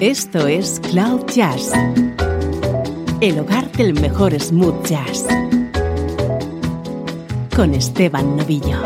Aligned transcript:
Esto 0.00 0.46
es 0.46 0.80
Cloud 0.80 1.26
Jazz, 1.26 1.72
el 3.20 3.38
hogar 3.38 3.70
del 3.72 3.92
mejor 3.92 4.32
smooth 4.40 4.82
jazz, 4.86 5.26
con 7.54 7.74
Esteban 7.74 8.34
Novillo. 8.34 8.82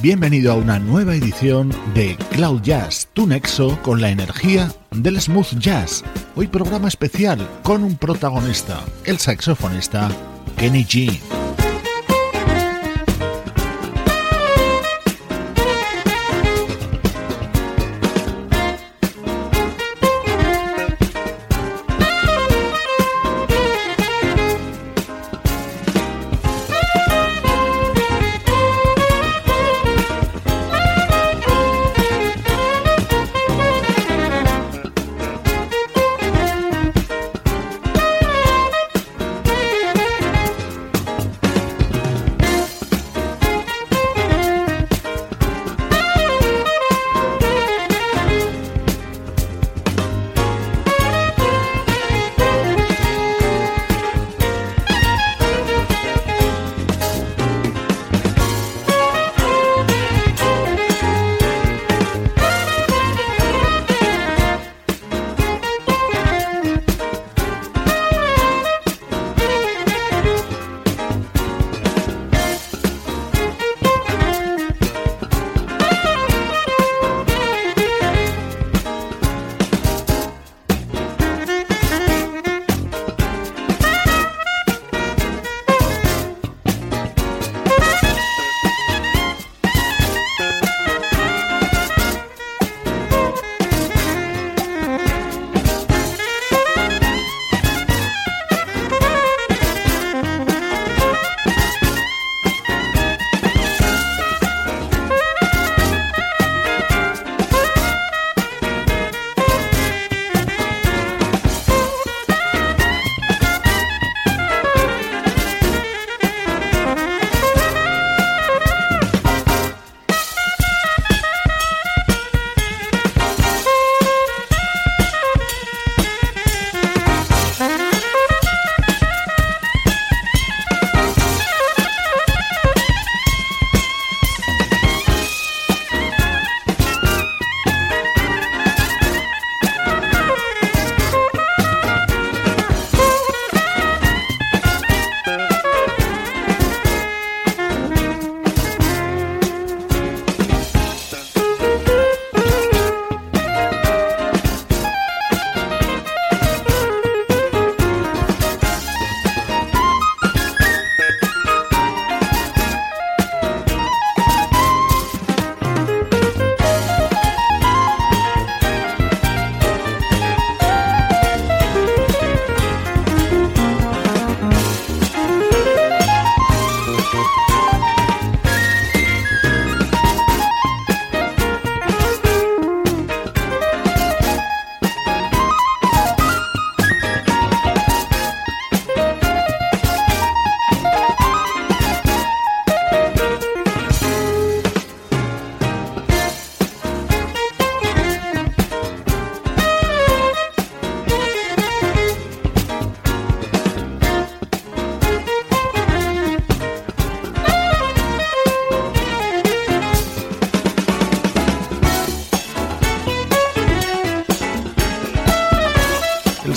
Bienvenido 0.00 0.52
a 0.52 0.54
una 0.54 0.78
nueva 0.78 1.14
edición 1.14 1.70
de 1.92 2.16
Cloud 2.30 2.62
Jazz, 2.62 3.08
tu 3.12 3.26
nexo 3.26 3.78
con 3.82 4.00
la 4.00 4.08
energía 4.08 4.72
del 4.92 5.20
smooth 5.20 5.58
jazz. 5.58 6.02
Hoy 6.36 6.46
programa 6.46 6.88
especial 6.88 7.46
con 7.62 7.84
un 7.84 7.98
protagonista, 7.98 8.82
el 9.04 9.18
saxofonista 9.18 10.10
Kenny 10.56 10.84
G. 10.84 11.20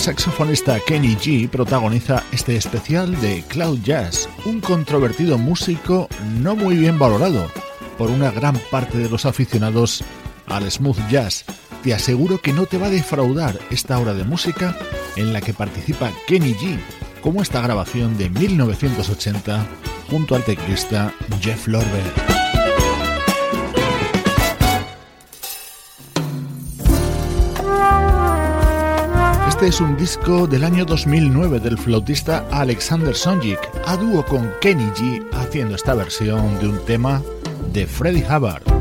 saxofonista 0.01 0.79
Kenny 0.79 1.15
G 1.15 1.47
protagoniza 1.47 2.23
este 2.31 2.55
especial 2.55 3.21
de 3.21 3.43
Cloud 3.47 3.81
Jazz, 3.83 4.27
un 4.45 4.59
controvertido 4.59 5.37
músico 5.37 6.09
no 6.39 6.55
muy 6.55 6.75
bien 6.75 6.97
valorado 6.97 7.45
por 7.99 8.09
una 8.09 8.31
gran 8.31 8.59
parte 8.71 8.97
de 8.97 9.09
los 9.09 9.27
aficionados 9.27 10.03
al 10.47 10.69
smooth 10.71 10.97
jazz. 11.07 11.45
Te 11.83 11.93
aseguro 11.93 12.39
que 12.41 12.51
no 12.51 12.65
te 12.65 12.79
va 12.79 12.87
a 12.87 12.89
defraudar 12.89 13.59
esta 13.69 13.99
hora 13.99 14.15
de 14.15 14.23
música 14.23 14.75
en 15.17 15.33
la 15.33 15.41
que 15.41 15.53
participa 15.53 16.11
Kenny 16.25 16.55
G, 16.55 16.79
como 17.21 17.43
esta 17.43 17.61
grabación 17.61 18.17
de 18.17 18.31
1980 18.31 19.67
junto 20.09 20.33
al 20.33 20.43
teclista 20.43 21.13
Jeff 21.41 21.67
Lorber. 21.67 22.30
Este 29.61 29.75
es 29.75 29.81
un 29.81 29.95
disco 29.95 30.47
del 30.47 30.63
año 30.63 30.85
2009 30.85 31.59
del 31.59 31.77
flautista 31.77 32.47
Alexander 32.49 33.15
Sonjik, 33.15 33.59
a 33.85 33.95
dúo 33.95 34.25
con 34.25 34.51
Kenny 34.59 34.89
G 34.95 35.23
haciendo 35.33 35.75
esta 35.75 35.93
versión 35.93 36.59
de 36.59 36.67
un 36.67 36.83
tema 36.83 37.21
de 37.71 37.85
Freddie 37.85 38.25
Hubbard. 38.25 38.80